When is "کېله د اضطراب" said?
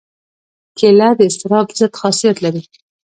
0.77-1.67